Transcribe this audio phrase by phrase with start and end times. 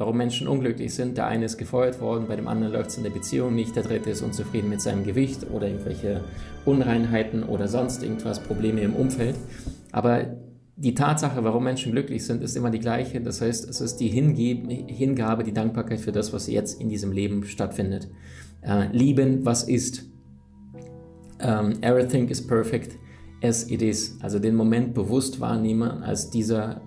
[0.00, 1.18] warum Menschen unglücklich sind.
[1.18, 3.82] Der eine ist gefeuert worden, bei dem anderen läuft es in der Beziehung nicht, der
[3.82, 6.24] dritte ist unzufrieden mit seinem Gewicht oder irgendwelche
[6.64, 9.36] Unreinheiten oder sonst irgendwas, Probleme im Umfeld.
[9.92, 10.24] Aber
[10.76, 13.20] die Tatsache, warum Menschen glücklich sind, ist immer die gleiche.
[13.20, 17.44] Das heißt, es ist die Hingabe, die Dankbarkeit für das, was jetzt in diesem Leben
[17.44, 18.08] stattfindet.
[18.62, 20.06] Äh, lieben, was ist.
[21.42, 22.98] Um, everything is perfect
[23.42, 24.16] as it is.
[24.22, 26.80] Also den Moment bewusst wahrnehmen als dieser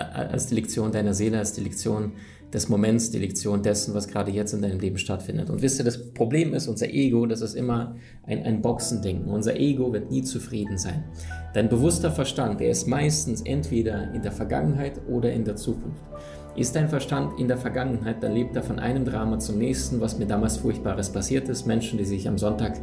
[0.00, 2.12] als die Lektion deiner Seele, als die Lektion
[2.52, 5.50] des Moments, die Lektion dessen, was gerade jetzt in deinem Leben stattfindet.
[5.50, 9.26] Und wisst ihr, das Problem ist, unser Ego, das ist immer ein, ein Boxending.
[9.26, 11.04] Unser Ego wird nie zufrieden sein.
[11.54, 16.02] Dein bewusster Verstand, der ist meistens entweder in der Vergangenheit oder in der Zukunft.
[16.56, 20.18] Ist dein Verstand in der Vergangenheit, dann lebt er von einem Drama zum nächsten, was
[20.18, 21.66] mir damals Furchtbares passiert ist.
[21.66, 22.80] Menschen, die sich am Sonntag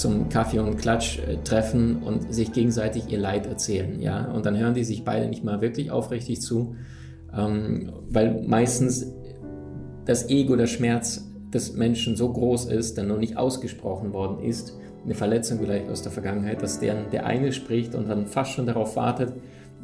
[0.00, 4.00] zum Kaffee und Klatsch äh, treffen und sich gegenseitig ihr Leid erzählen.
[4.00, 4.30] Ja?
[4.32, 6.74] Und dann hören die sich beide nicht mal wirklich aufrichtig zu,
[7.36, 9.06] ähm, weil meistens
[10.06, 14.76] das Ego, der Schmerz des Menschen so groß ist, der noch nicht ausgesprochen worden ist,
[15.04, 18.66] eine Verletzung vielleicht aus der Vergangenheit, dass der, der eine spricht und dann fast schon
[18.66, 19.34] darauf wartet,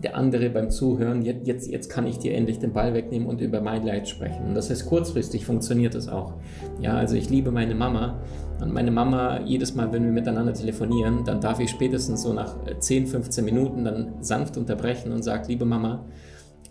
[0.03, 3.41] der andere beim Zuhören, jetzt, jetzt, jetzt kann ich dir endlich den Ball wegnehmen und
[3.41, 4.47] über mein Leid sprechen.
[4.49, 6.35] Und das heißt, kurzfristig funktioniert das auch.
[6.81, 8.21] Ja, also ich liebe meine Mama
[8.61, 12.57] und meine Mama, jedes Mal, wenn wir miteinander telefonieren, dann darf ich spätestens so nach
[12.79, 16.05] 10, 15 Minuten dann sanft unterbrechen und sagt, liebe Mama,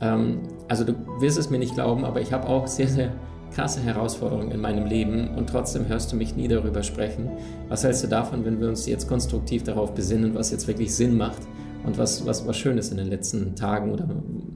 [0.02, 3.12] ähm, also du wirst es mir nicht glauben, aber ich habe auch sehr, sehr
[3.54, 7.30] krasse Herausforderungen in meinem Leben und trotzdem hörst du mich nie darüber sprechen.
[7.70, 11.18] Was hältst du davon, wenn wir uns jetzt konstruktiv darauf besinnen, was jetzt wirklich Sinn
[11.18, 11.42] macht
[11.86, 14.08] und was, was, was Schönes in den letzten Tagen oder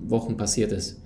[0.08, 1.02] Wochen passiert ist?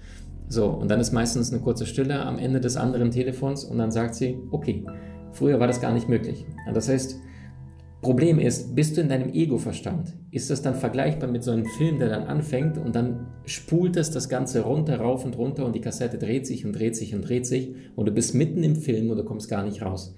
[0.49, 3.91] So, und dann ist meistens eine kurze Stille am Ende des anderen Telefons und dann
[3.91, 4.85] sagt sie, okay,
[5.31, 6.45] früher war das gar nicht möglich.
[6.73, 7.15] Das heißt,
[8.03, 10.13] Problem ist, bist du in deinem Ego-Verstand?
[10.29, 14.11] Ist das dann vergleichbar mit so einem Film, der dann anfängt und dann spult es
[14.11, 17.21] das Ganze runter, rauf und runter und die Kassette dreht sich und dreht sich und
[17.21, 20.13] dreht sich und du bist mitten im Film und du kommst gar nicht raus.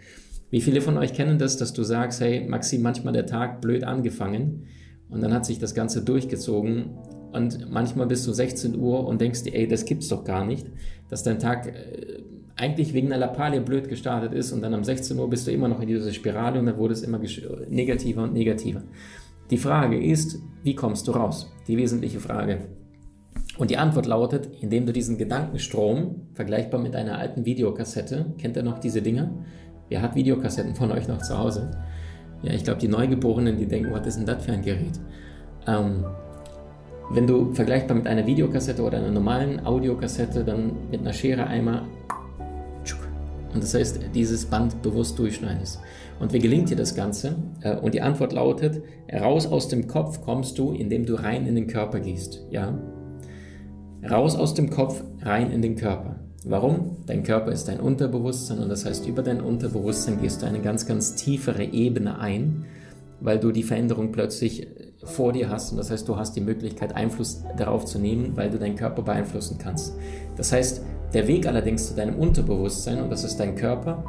[0.49, 3.83] Wie viele von euch kennen das, dass du sagst, hey Maxi, manchmal der Tag blöd
[3.83, 4.65] angefangen
[5.09, 6.91] und dann hat sich das Ganze durchgezogen
[7.31, 10.67] und manchmal bist du 16 Uhr und denkst dir, ey, das gibt's doch gar nicht,
[11.09, 12.23] dass dein Tag äh,
[12.55, 15.67] eigentlich wegen einer Lappalie blöd gestartet ist und dann um 16 Uhr bist du immer
[15.67, 17.19] noch in dieser Spirale und dann wurde es immer
[17.69, 18.83] negativer und negativer.
[19.51, 21.51] Die Frage ist, wie kommst du raus?
[21.67, 22.69] Die wesentliche Frage.
[23.57, 28.63] Und die Antwort lautet, indem du diesen Gedankenstrom, vergleichbar mit einer alten Videokassette, kennt ihr
[28.63, 29.31] noch diese Dinger?
[29.89, 31.71] Wer hat Videokassetten von euch noch zu Hause?
[32.43, 34.99] Ja, ich glaube, die Neugeborenen, die denken, was ist denn das für ein Gerät?
[35.67, 36.05] Ähm,
[37.11, 41.83] wenn du vergleichbar mit einer Videokassette oder einer normalen Audiokassette dann mit einer Schere einmal
[43.55, 45.79] und das heißt, dieses Band bewusst durchschneidest.
[46.19, 47.37] Und wie gelingt dir das Ganze?
[47.61, 51.55] Äh, und die Antwort lautet, raus aus dem Kopf kommst du, indem du rein in
[51.55, 52.45] den Körper gehst.
[52.51, 52.77] Ja?
[54.07, 56.19] Raus aus dem Kopf, rein in den Körper.
[56.47, 56.97] Warum?
[57.07, 60.85] Dein Körper ist dein Unterbewusstsein und das heißt, über dein Unterbewusstsein gehst du eine ganz,
[60.85, 62.65] ganz tiefere Ebene ein,
[63.19, 64.67] weil du die Veränderung plötzlich
[65.03, 68.51] vor dir hast und das heißt, du hast die Möglichkeit, Einfluss darauf zu nehmen, weil
[68.51, 69.95] du deinen Körper beeinflussen kannst.
[70.37, 70.83] Das heißt,
[71.15, 74.05] der Weg allerdings zu deinem Unterbewusstsein, und das ist dein Körper,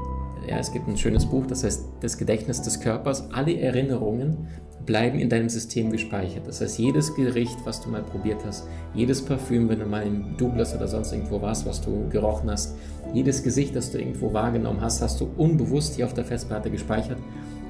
[0.47, 4.47] ja, es gibt ein schönes Buch, das heißt das Gedächtnis des Körpers, alle Erinnerungen
[4.87, 6.47] bleiben in deinem System gespeichert.
[6.47, 10.37] Das heißt, jedes Gericht, was du mal probiert hast, jedes Parfüm, wenn du mal im
[10.39, 12.77] Douglas oder sonst irgendwo warst, was du gerochen hast,
[13.13, 17.19] jedes Gesicht, das du irgendwo wahrgenommen hast, hast du unbewusst hier auf der Festplatte gespeichert.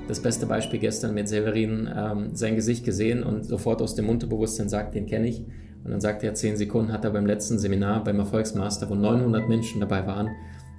[0.09, 4.69] Das beste Beispiel gestern mit Severin ähm, sein Gesicht gesehen und sofort aus dem Unterbewusstsein
[4.69, 5.45] sagt, den kenne ich.
[5.85, 9.49] Und dann sagte er, zehn Sekunden hat er beim letzten Seminar beim Erfolgsmaster, wo 900
[9.49, 10.31] Menschen dabei waren,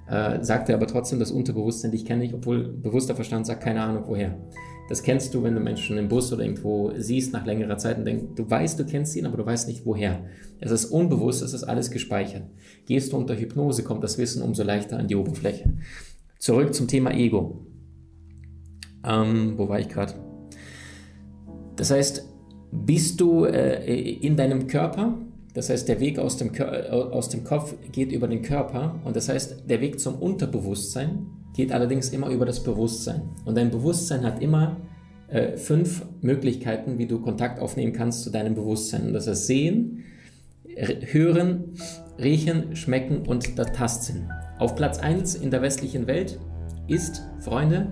[0.08, 3.82] äh, sagte er aber trotzdem das Unterbewusstsein, dich kenne ich, obwohl bewusster Verstand sagt, keine
[3.82, 4.34] Ahnung woher.
[4.88, 8.06] Das kennst du, wenn du Menschen im Bus oder irgendwo siehst nach längerer Zeit und
[8.06, 10.24] denkst, du weißt, du kennst ihn, aber du weißt nicht woher.
[10.60, 12.44] Es ist unbewusst, es ist alles gespeichert.
[12.86, 15.74] Gehst du unter Hypnose, kommt das Wissen umso leichter an die Oberfläche.
[16.38, 17.66] Zurück zum Thema Ego.
[19.06, 20.14] Ähm, wo war ich gerade?
[21.76, 22.26] Das heißt,
[22.72, 25.18] bist du äh, in deinem Körper.
[25.54, 29.16] Das heißt, der Weg aus dem, äh, aus dem Kopf geht über den Körper und
[29.16, 31.26] das heißt, der Weg zum Unterbewusstsein
[31.58, 33.22] geht allerdings immer über das Bewusstsein.
[33.44, 34.76] Und dein Bewusstsein hat immer
[35.26, 39.08] äh, fünf Möglichkeiten, wie du Kontakt aufnehmen kannst zu deinem Bewusstsein.
[39.08, 40.04] Und das heißt Sehen,
[40.76, 41.74] Hören,
[42.16, 44.30] Riechen, Schmecken und der Tastsinn.
[44.60, 46.38] Auf Platz 1 in der westlichen Welt
[46.86, 47.88] ist, Freunde,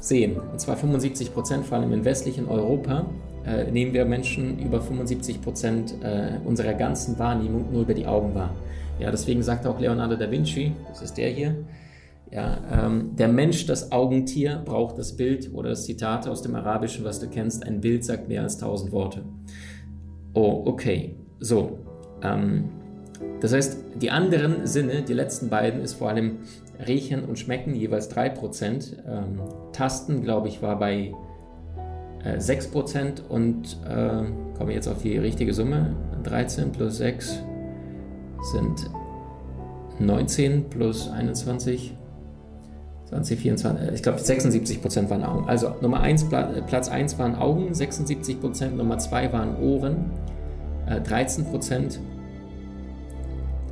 [0.00, 0.36] Sehen.
[0.36, 3.08] Und zwar 75 Prozent, vor allem im westlichen Europa,
[3.46, 8.34] äh, nehmen wir Menschen über 75 Prozent äh, unserer ganzen Wahrnehmung nur über die Augen
[8.34, 8.52] wahr.
[8.98, 11.54] Ja, deswegen sagt auch Leonardo da Vinci, das ist der hier,
[12.32, 17.04] ja, ähm, der Mensch, das Augentier, braucht das Bild oder das Zitat aus dem Arabischen,
[17.04, 19.22] was du kennst, ein Bild sagt mehr als tausend Worte.
[20.32, 21.14] Oh, okay.
[21.40, 21.78] So.
[22.22, 22.70] Ähm,
[23.40, 26.38] das heißt, die anderen Sinne, die letzten beiden, ist vor allem
[26.86, 28.96] Riechen und Schmecken, jeweils 3%.
[29.06, 29.40] Ähm,
[29.72, 31.12] Tasten, glaube ich, war bei
[32.24, 34.24] äh, 6% und äh,
[34.56, 35.94] komme jetzt auf die richtige Summe.
[36.22, 37.42] 13 plus 6
[38.52, 38.90] sind
[39.98, 41.94] 19 plus 21
[43.12, 45.46] 20, 24, ich glaube 76 Prozent waren Augen.
[45.46, 46.28] Also Nummer 1,
[46.66, 50.10] Platz 1 waren Augen, 76 Prozent, Nummer 2 waren Ohren,
[50.86, 52.00] 13 äh, Prozent,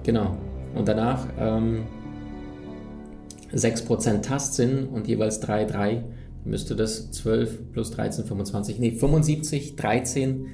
[0.03, 0.37] genau.
[0.75, 1.85] Und danach ähm,
[3.51, 6.05] 6 Prozent Tastsinn und jeweils 3, 3,
[6.45, 10.47] müsste das 12 plus 13, 25, nee, 75, 13,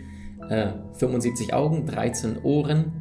[0.49, 2.93] äh, 75 Augen, 13 Ohren,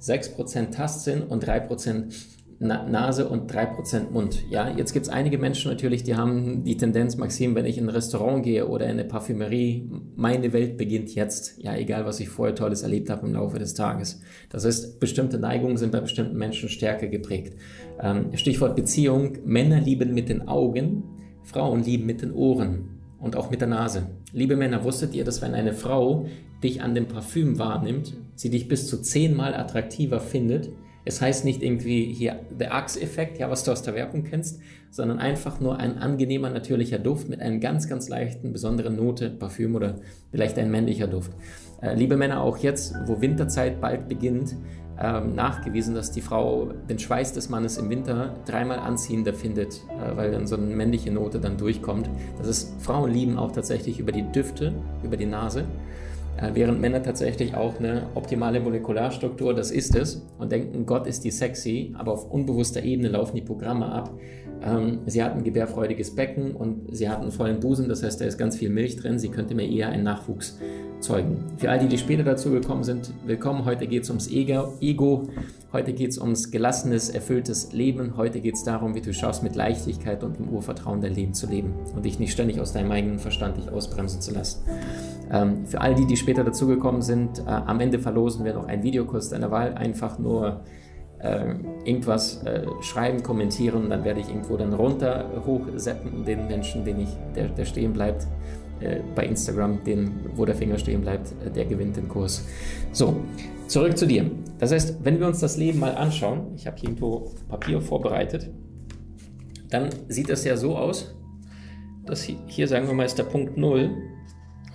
[0.00, 4.44] 6 Prozent Tastsinn und 3 Prozent na Nase und 3% Mund.
[4.50, 7.84] Ja, jetzt gibt es einige Menschen natürlich, die haben die Tendenz, Maxim, wenn ich in
[7.84, 11.58] ein Restaurant gehe oder in eine Parfümerie, meine Welt beginnt jetzt.
[11.62, 14.20] Ja, egal was ich vorher Tolles erlebt habe im Laufe des Tages.
[14.48, 17.58] Das heißt, bestimmte Neigungen sind bei bestimmten Menschen stärker geprägt.
[18.00, 19.38] Ähm, Stichwort Beziehung.
[19.44, 21.04] Männer lieben mit den Augen,
[21.42, 24.08] Frauen lieben mit den Ohren und auch mit der Nase.
[24.32, 26.26] Liebe Männer, wusstet ihr, dass wenn eine Frau
[26.62, 30.70] dich an dem Parfüm wahrnimmt, sie dich bis zu zehnmal attraktiver findet,
[31.04, 34.60] es heißt nicht irgendwie hier der Axe-Effekt, ja, was du aus der Werbung kennst,
[34.90, 39.74] sondern einfach nur ein angenehmer, natürlicher Duft mit einer ganz, ganz leichten, besonderen Note, Parfüm
[39.74, 39.96] oder
[40.30, 41.32] vielleicht ein männlicher Duft.
[41.82, 44.56] Äh, liebe Männer, auch jetzt, wo Winterzeit bald beginnt,
[44.98, 50.16] ähm, nachgewiesen, dass die Frau den Schweiß des Mannes im Winter dreimal anziehender findet, äh,
[50.16, 52.08] weil dann so eine männliche Note dann durchkommt.
[52.38, 54.72] Das ist, Frauen lieben auch tatsächlich über die Düfte,
[55.02, 55.64] über die Nase.
[56.36, 61.24] Äh, während Männer tatsächlich auch eine optimale Molekularstruktur, das ist es, und denken, Gott ist
[61.24, 64.12] die sexy, aber auf unbewusster Ebene laufen die Programme ab.
[64.62, 68.24] Ähm, sie hat ein gebärfreudiges Becken und sie hat einen vollen Busen, das heißt, da
[68.24, 70.58] ist ganz viel Milch drin, sie könnte mir eher einen Nachwuchs
[71.00, 71.44] zeugen.
[71.58, 73.66] Für all die, die später dazu gekommen sind, willkommen.
[73.66, 75.28] Heute geht es ums Ego,
[75.72, 78.16] heute geht es ums gelassenes, erfülltes Leben.
[78.16, 81.46] Heute geht es darum, wie du schaust, mit Leichtigkeit und im Urvertrauen dein Leben zu
[81.46, 84.62] leben und dich nicht ständig aus deinem eigenen Verstand dich ausbremsen zu lassen.
[85.30, 88.82] Ähm, für all die, die später dazugekommen sind, äh, am Ende verlosen wir noch einen
[88.82, 89.74] Videokurs deiner Wahl.
[89.74, 90.62] Einfach nur
[91.18, 91.54] äh,
[91.84, 97.00] irgendwas äh, schreiben, kommentieren und dann werde ich irgendwo dann runter hochseppen den Menschen, den
[97.00, 98.26] ich, der, der stehen bleibt
[98.80, 102.46] äh, bei Instagram, den, wo der Finger stehen bleibt, äh, der gewinnt den Kurs.
[102.92, 103.16] So,
[103.66, 104.30] zurück zu dir.
[104.58, 108.50] Das heißt, wenn wir uns das Leben mal anschauen, ich habe hier irgendwo Papier vorbereitet,
[109.70, 111.14] dann sieht das ja so aus,
[112.04, 113.90] dass hier, hier sagen wir mal ist der Punkt 0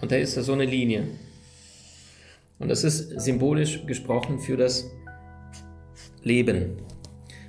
[0.02, 1.08] und da ist da so eine Linie.
[2.60, 4.92] Und das ist symbolisch gesprochen für das
[6.24, 6.78] Leben.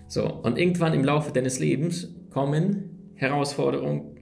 [0.06, 4.16] So, und irgendwann im Laufe deines Lebens kommen Herausforderungen,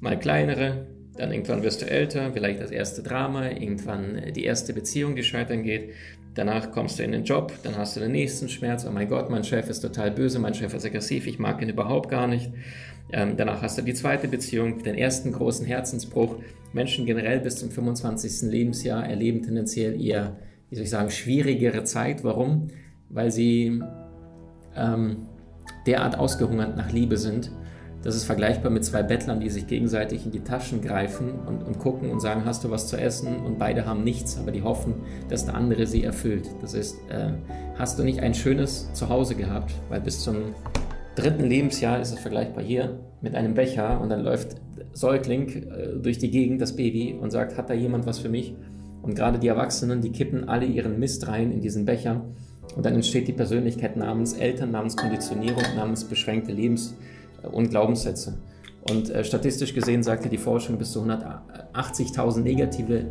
[0.00, 5.16] mal kleinere, dann irgendwann wirst du älter, vielleicht das erste Drama, irgendwann die erste Beziehung,
[5.16, 5.90] die scheitern geht.
[6.34, 8.86] Danach kommst du in den Job, dann hast du den nächsten Schmerz.
[8.88, 11.68] Oh mein Gott, mein Chef ist total böse, mein Chef ist aggressiv, ich mag ihn
[11.68, 12.52] überhaupt gar nicht.
[13.10, 16.36] Ähm, danach hast du die zweite Beziehung, den ersten großen Herzensbruch.
[16.72, 18.50] Menschen generell bis zum 25.
[18.50, 20.36] Lebensjahr erleben tendenziell eher,
[20.68, 22.24] wie soll ich sagen, schwierigere Zeit.
[22.24, 22.68] Warum?
[23.08, 23.82] Weil sie
[24.76, 25.26] ähm,
[25.86, 27.50] derart ausgehungert nach Liebe sind.
[28.02, 31.80] Das ist vergleichbar mit zwei Bettlern, die sich gegenseitig in die Taschen greifen und, und
[31.80, 33.36] gucken und sagen, hast du was zu essen?
[33.38, 34.94] Und beide haben nichts, aber die hoffen,
[35.28, 36.48] dass der andere sie erfüllt.
[36.60, 37.32] Das heißt, äh,
[37.76, 39.72] hast du nicht ein schönes Zuhause gehabt?
[39.88, 40.54] Weil bis zum
[41.18, 44.56] dritten Lebensjahr ist es vergleichbar hier mit einem Becher und dann läuft
[44.92, 48.54] Säugling äh, durch die Gegend, das Baby, und sagt, hat da jemand was für mich?
[49.02, 52.24] Und gerade die Erwachsenen, die kippen alle ihren Mist rein in diesen Becher.
[52.76, 56.94] Und dann entsteht die Persönlichkeit namens Eltern, namens Konditionierung, namens beschränkte Lebens-
[57.50, 58.38] und Glaubenssätze.
[58.90, 63.06] Und äh, statistisch gesehen sagte die Forschung, bis zu 180.000 negative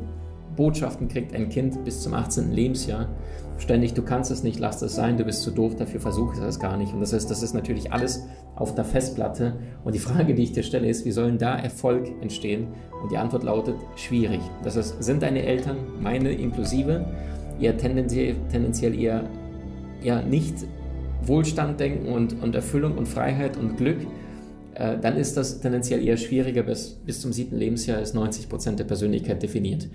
[0.58, 2.52] Botschaften kriegt ein Kind bis zum 18.
[2.52, 3.08] Lebensjahr.
[3.60, 6.60] Ständig, du kannst es nicht, lass es sein, du bist zu doof dafür, versuch es
[6.60, 6.94] gar nicht.
[6.94, 9.54] Und das heißt, das ist natürlich alles auf der Festplatte.
[9.86, 12.68] Und die Frage, die ich dir stelle, ist, wie sollen da Erfolg entstehen?
[13.02, 14.42] Und die Antwort lautet, schwierig.
[14.64, 17.06] Das heißt, sind deine Eltern, meine inklusive,
[17.60, 19.24] eher tendenziell, tendenziell eher,
[20.04, 20.56] eher nicht
[21.24, 23.98] Wohlstand denken und, und Erfüllung und Freiheit und Glück,
[24.76, 26.64] äh, dann ist das tendenziell eher schwieriger.
[26.64, 29.88] Bis, bis zum siebten Lebensjahr ist 90 Prozent der Persönlichkeit definiert.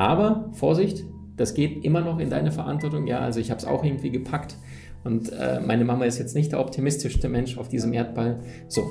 [0.00, 1.04] Aber Vorsicht,
[1.36, 3.06] das geht immer noch in deine Verantwortung.
[3.06, 4.56] Ja, also ich habe es auch irgendwie gepackt
[5.04, 8.40] Und äh, meine Mama ist jetzt nicht der optimistischste Mensch auf diesem Erdball.
[8.66, 8.90] So,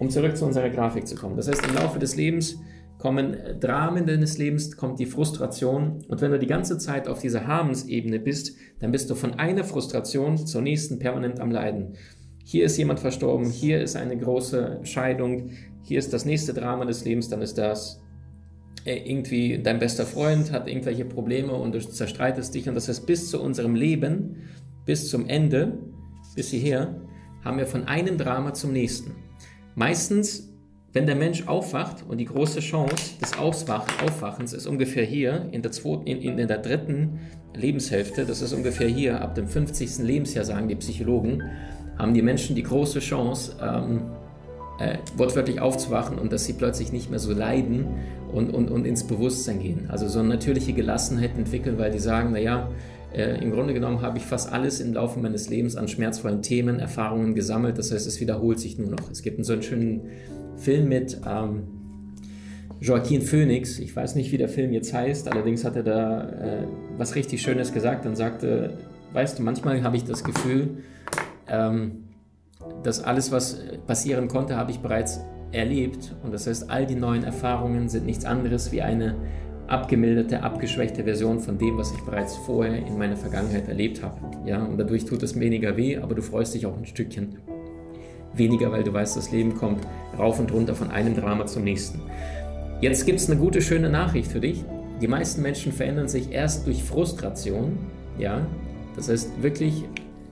[0.00, 1.36] um zurück zu unserer Grafik zu kommen.
[1.36, 2.58] Das heißt, im Laufe des Lebens
[2.98, 6.04] kommen Dramen deines Lebens, kommt die Frustration.
[6.08, 9.62] Und wenn du die ganze Zeit auf dieser Harmensebene bist, dann bist du von einer
[9.62, 11.94] Frustration zur nächsten permanent am Leiden.
[12.42, 15.50] Hier ist jemand verstorben, hier ist eine große Scheidung,
[15.84, 18.07] hier ist das nächste Drama des Lebens, dann ist das äh,
[18.96, 22.68] irgendwie dein bester Freund hat irgendwelche Probleme und du zerstreitest dich.
[22.68, 24.36] Und das heißt, bis zu unserem Leben,
[24.84, 25.78] bis zum Ende,
[26.34, 27.00] bis hierher,
[27.44, 29.14] haben wir von einem Drama zum nächsten.
[29.74, 30.48] Meistens,
[30.92, 35.62] wenn der Mensch aufwacht und die große Chance des Aufwach Aufwachens ist ungefähr hier, in
[35.62, 37.20] der, zweiten, in, in der dritten
[37.54, 39.98] Lebenshälfte, das ist ungefähr hier, ab dem 50.
[39.98, 41.42] Lebensjahr, sagen die Psychologen,
[41.98, 44.02] haben die Menschen die große Chance, ähm,
[44.78, 47.86] äh, wortwörtlich aufzuwachen und dass sie plötzlich nicht mehr so leiden
[48.32, 49.86] und, und, und ins Bewusstsein gehen.
[49.88, 52.70] Also so eine natürliche Gelassenheit entwickeln, weil die sagen, naja,
[53.12, 56.78] äh, im Grunde genommen habe ich fast alles im Laufe meines Lebens an schmerzvollen Themen,
[56.78, 57.78] Erfahrungen gesammelt.
[57.78, 59.10] Das heißt, es wiederholt sich nur noch.
[59.10, 60.02] Es gibt so einen schönen
[60.56, 61.62] Film mit ähm,
[62.80, 63.78] Joaquin Phoenix.
[63.78, 66.66] Ich weiß nicht, wie der Film jetzt heißt, allerdings hat er da äh,
[66.96, 68.76] was richtig Schönes gesagt und sagte,
[69.12, 70.78] weißt du, manchmal habe ich das Gefühl,
[71.48, 72.04] ähm,
[72.82, 75.20] dass alles, was passieren konnte, habe ich bereits
[75.52, 76.14] erlebt.
[76.22, 79.16] Und das heißt, all die neuen Erfahrungen sind nichts anderes wie eine
[79.66, 84.16] abgemilderte, abgeschwächte Version von dem, was ich bereits vorher in meiner Vergangenheit erlebt habe.
[84.46, 87.36] Ja, und dadurch tut es weniger weh, aber du freust dich auch ein Stückchen
[88.34, 89.86] weniger, weil du weißt, das Leben kommt
[90.18, 92.00] rauf und runter von einem Drama zum nächsten.
[92.80, 94.64] Jetzt gibt es eine gute, schöne Nachricht für dich.
[95.00, 97.78] Die meisten Menschen verändern sich erst durch Frustration.
[98.18, 98.46] Ja,
[98.96, 99.84] das heißt wirklich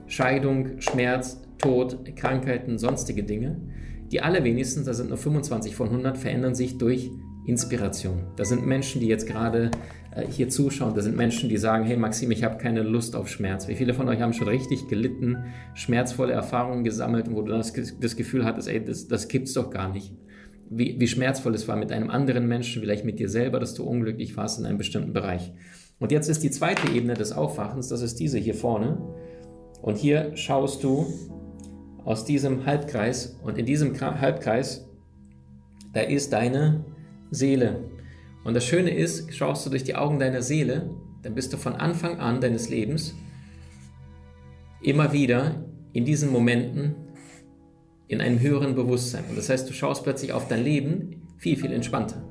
[0.07, 3.57] Scheidung, Schmerz, Tod, Krankheiten, sonstige Dinge.
[4.11, 7.11] Die allerwenigsten, da sind nur 25 von 100, verändern sich durch
[7.45, 8.23] Inspiration.
[8.35, 9.71] Das sind Menschen, die jetzt gerade
[10.15, 10.95] äh, hier zuschauen.
[10.95, 13.67] Das sind Menschen, die sagen, hey Maxim, ich habe keine Lust auf Schmerz.
[13.67, 18.15] Wie viele von euch haben schon richtig gelitten, schmerzvolle Erfahrungen gesammelt, wo du das, das
[18.15, 20.13] Gefühl hattest, ey, das, das gibt's doch gar nicht.
[20.69, 23.83] Wie, wie schmerzvoll es war mit einem anderen Menschen, vielleicht mit dir selber, dass du
[23.83, 25.53] unglücklich warst in einem bestimmten Bereich.
[25.99, 28.97] Und jetzt ist die zweite Ebene des Aufwachens, das ist diese hier vorne.
[29.81, 31.05] Und hier schaust du
[32.07, 34.87] aus diesem Halbkreis und in diesem Halbkreis,
[35.91, 36.85] da ist deine
[37.31, 37.83] Seele.
[38.45, 40.89] Und das Schöne ist, schaust du durch die Augen deiner Seele,
[41.21, 43.13] dann bist du von Anfang an deines Lebens
[44.81, 46.95] immer wieder in diesen Momenten
[48.07, 49.25] in einem höheren Bewusstsein.
[49.27, 52.23] Und das heißt, du schaust plötzlich auf dein Leben viel, viel entspannter.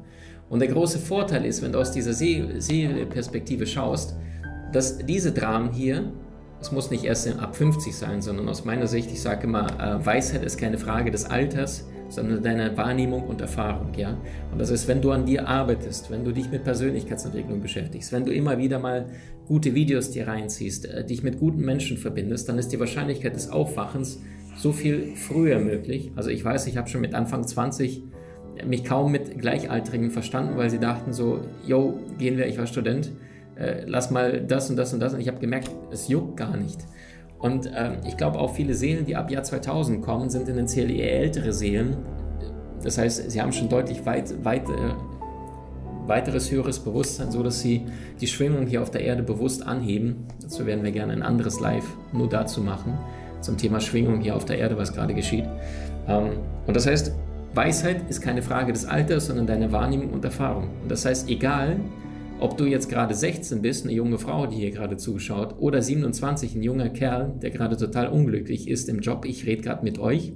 [0.49, 4.16] Und der große Vorteil ist, wenn du aus dieser Seele-Perspektive schaust,
[4.73, 6.14] dass diese Dramen hier
[6.60, 10.04] es muss nicht erst ab 50 sein, sondern aus meiner Sicht, ich sage immer, äh,
[10.04, 13.92] Weisheit ist keine Frage des Alters, sondern deiner Wahrnehmung und Erfahrung.
[13.96, 14.16] Ja?
[14.52, 18.25] Und das ist, wenn du an dir arbeitest, wenn du dich mit Persönlichkeitsentwicklung beschäftigst, wenn
[18.25, 19.06] du immer wieder mal
[19.46, 23.50] gute Videos dir reinziehst, äh, dich mit guten Menschen verbindest, dann ist die Wahrscheinlichkeit des
[23.50, 24.20] Aufwachens
[24.56, 26.12] so viel früher möglich.
[26.16, 28.02] Also ich weiß, ich habe schon mit Anfang 20
[28.64, 33.12] mich kaum mit Gleichaltrigen verstanden, weil sie dachten so, yo, gehen wir, ich war Student,
[33.56, 35.14] äh, lass mal das und das und das.
[35.14, 36.78] Und ich habe gemerkt, es juckt gar nicht.
[37.38, 41.20] Und äh, ich glaube auch viele Seelen, die ab Jahr 2000 kommen, sind tendenziell eher
[41.20, 41.96] ältere Seelen.
[42.82, 44.94] Das heißt, sie haben schon deutlich weit, weit, äh,
[46.06, 47.82] weiteres höheres Bewusstsein, so dass sie
[48.20, 50.26] die Schwingung hier auf der Erde bewusst anheben.
[50.40, 52.96] Dazu werden wir gerne ein anderes Live nur dazu machen,
[53.40, 55.44] zum Thema Schwingung hier auf der Erde, was gerade geschieht.
[56.08, 56.30] Ähm,
[56.66, 57.12] und das heißt,
[57.54, 60.68] Weisheit ist keine Frage des Alters, sondern deine Wahrnehmung und Erfahrung.
[60.82, 61.80] Und das heißt, egal
[62.38, 66.54] ob du jetzt gerade 16 bist, eine junge Frau, die hier gerade zuschaut, oder 27,
[66.54, 70.34] ein junger Kerl, der gerade total unglücklich ist im Job, ich rede gerade mit euch.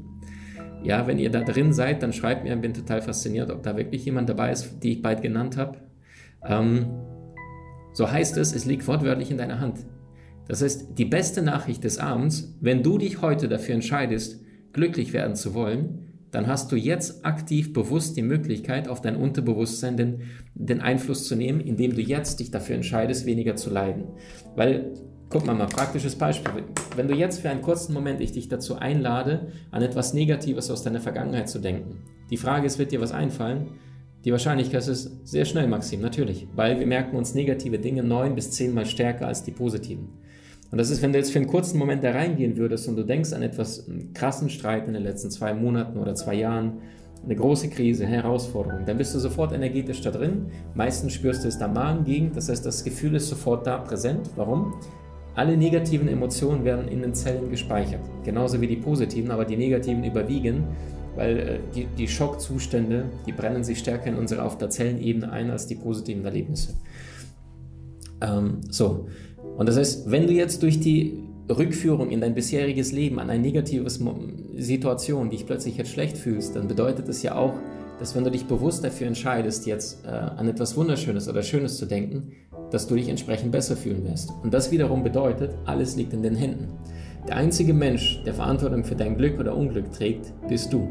[0.83, 4.05] Ja, wenn ihr da drin seid, dann schreibt mir, bin total fasziniert, ob da wirklich
[4.05, 5.79] jemand dabei ist, die ich bald genannt habe.
[6.43, 6.87] Ähm,
[7.93, 9.85] so heißt es, es liegt wortwörtlich in deiner Hand.
[10.49, 14.41] Das heißt, die beste Nachricht des Abends, wenn du dich heute dafür entscheidest,
[14.73, 19.97] glücklich werden zu wollen, dann hast du jetzt aktiv bewusst die Möglichkeit, auf dein Unterbewusstsein
[19.97, 20.23] den,
[20.55, 24.05] den Einfluss zu nehmen, indem du jetzt dich dafür entscheidest, weniger zu leiden.
[24.55, 24.93] Weil,
[25.29, 26.65] guck mal mal, praktisches Beispiel.
[26.97, 30.83] Wenn du jetzt für einen kurzen Moment ich dich dazu einlade, an etwas Negatives aus
[30.83, 31.99] deiner Vergangenheit zu denken.
[32.31, 33.69] Die Frage ist, wird dir was einfallen?
[34.25, 38.51] Die Wahrscheinlichkeit ist sehr schnell, Maxim, natürlich, weil wir merken uns negative Dinge neun bis
[38.51, 40.11] zehnmal stärker als die positiven.
[40.71, 43.03] Und das ist, wenn du jetzt für einen kurzen Moment da reingehen würdest und du
[43.03, 46.75] denkst an etwas, einen krassen Streit in den letzten zwei Monaten oder zwei Jahren,
[47.25, 50.47] eine große Krise, Herausforderung, dann bist du sofort energetisch da drin.
[50.75, 54.31] Meistens spürst du es da Magengegend, das heißt, das Gefühl ist sofort da präsent.
[54.37, 54.75] Warum?
[55.35, 60.03] Alle negativen Emotionen werden in den Zellen gespeichert, genauso wie die positiven, aber die negativen
[60.03, 60.65] überwiegen,
[61.15, 65.51] weil äh, die, die Schockzustände, die brennen sich stärker in unsere auf der Zellenebene ein
[65.51, 66.75] als die positiven Erlebnisse.
[68.23, 69.09] Ähm, so,
[69.61, 73.43] und das heißt, wenn du jetzt durch die Rückführung in dein bisheriges Leben an eine
[73.43, 73.91] negative
[74.57, 77.53] Situation, die dich plötzlich jetzt schlecht fühlst, dann bedeutet das ja auch,
[77.99, 81.85] dass wenn du dich bewusst dafür entscheidest, jetzt äh, an etwas Wunderschönes oder Schönes zu
[81.85, 82.33] denken,
[82.71, 84.31] dass du dich entsprechend besser fühlen wirst.
[84.43, 86.69] Und das wiederum bedeutet, alles liegt in den Händen.
[87.29, 90.89] Der einzige Mensch, der Verantwortung für dein Glück oder Unglück trägt, bist du.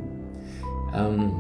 [0.96, 1.32] Ähm,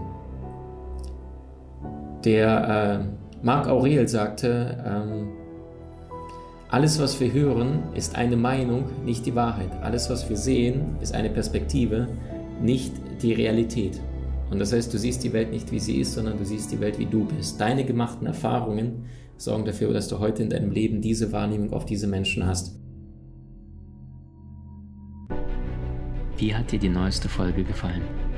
[2.25, 5.38] der äh, Marc Aurel sagte, ähm,
[6.69, 9.71] alles, was wir hören, ist eine Meinung, nicht die Wahrheit.
[9.81, 12.07] Alles, was wir sehen, ist eine Perspektive,
[12.61, 13.99] nicht die Realität.
[14.51, 16.79] Und das heißt, du siehst die Welt nicht, wie sie ist, sondern du siehst die
[16.79, 17.59] Welt, wie du bist.
[17.59, 19.05] Deine gemachten Erfahrungen
[19.37, 22.75] sorgen dafür, dass du heute in deinem Leben diese Wahrnehmung auf diese Menschen hast.
[26.37, 28.28] Wie hat dir die neueste Folge gefallen?